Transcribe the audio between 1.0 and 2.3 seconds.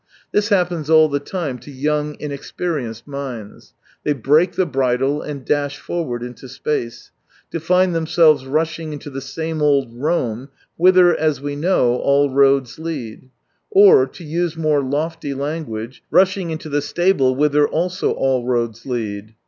the time to young,